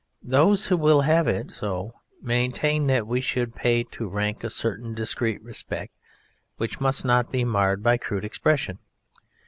[0.23, 1.93] Those who will have it so
[2.23, 5.93] maintain that we should pay to rank a certain discreet respect
[6.57, 8.79] which must not be marred by crude expression.